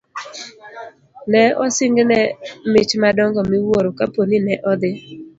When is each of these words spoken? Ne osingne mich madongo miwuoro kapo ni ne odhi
Ne 1.31 1.43
osingne 1.63 2.19
mich 2.71 2.91
madongo 3.03 3.39
miwuoro 3.51 3.89
kapo 3.99 4.21
ni 4.29 4.37
ne 4.45 4.53
odhi 4.71 4.91